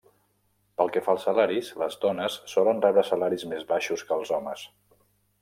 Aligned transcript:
Pel 0.81 0.87
que 0.95 1.03
fa 1.07 1.13
als 1.17 1.25
salaris, 1.27 1.69
les 1.81 1.97
dones 2.07 2.39
solen 2.55 2.81
rebre 2.87 3.05
salaris 3.11 3.47
més 3.53 3.69
baixos 3.75 4.07
que 4.09 4.19
els 4.19 4.35
homes. 4.39 4.67